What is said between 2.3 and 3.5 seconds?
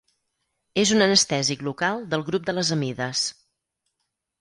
grup de les amides.